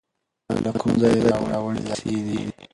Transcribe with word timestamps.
تاله 0.49 0.71
کوم 0.81 0.91
ځایه 1.01 1.21
راوړي 1.53 1.81
دا 1.87 1.95
کیسې 2.01 2.19
دي 2.25 2.39